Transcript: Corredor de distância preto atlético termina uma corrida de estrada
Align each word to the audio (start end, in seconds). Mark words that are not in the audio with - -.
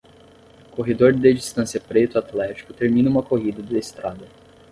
Corredor 0.71 1.13
de 1.13 1.31
distância 1.31 1.79
preto 1.79 2.17
atlético 2.17 2.73
termina 2.73 3.07
uma 3.07 3.21
corrida 3.21 3.61
de 3.61 3.77
estrada 3.77 4.25